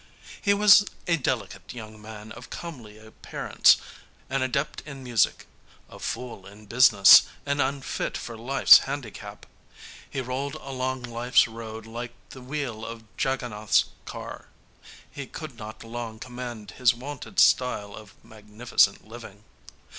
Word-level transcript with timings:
He 0.41 0.55
was 0.55 0.83
a 1.05 1.15
delicate 1.15 1.75
young 1.75 2.01
man 2.01 2.31
of 2.31 2.49
comely 2.49 2.97
appearance, 2.97 3.77
an 4.31 4.41
adept 4.41 4.81
in 4.83 5.03
music, 5.03 5.45
a 5.91 5.99
fool 5.99 6.47
in 6.47 6.65
business, 6.65 7.21
and 7.45 7.61
unfit 7.61 8.17
for 8.17 8.35
life's 8.35 8.79
handicap. 8.89 9.45
He 10.09 10.19
rolled 10.19 10.55
along 10.55 11.03
life's 11.03 11.47
road 11.47 11.85
like 11.85 12.13
the 12.29 12.41
wheel 12.41 12.83
of 12.83 13.03
Jagannath's 13.15 13.85
car. 14.05 14.47
He 15.11 15.27
could 15.27 15.55
not 15.59 15.83
long 15.83 16.17
command 16.17 16.71
his 16.71 16.95
wonted 16.95 17.39
style 17.39 17.95
of 17.95 18.15
magnificent 18.23 19.07
living. 19.07 19.43